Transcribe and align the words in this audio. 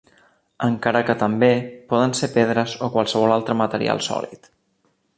Encara 0.67 1.01
que 1.09 1.15
també 1.25 1.51
poden 1.93 2.17
ser 2.21 2.31
pedres 2.39 2.75
o 2.87 2.91
qualsevol 2.97 3.37
altre 3.39 3.61
material 3.63 4.07
sòlid. 4.11 4.55